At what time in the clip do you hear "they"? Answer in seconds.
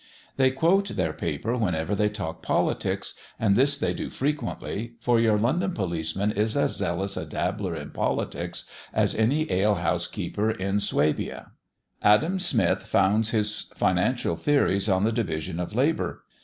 0.35-0.49, 1.93-2.09, 3.77-3.93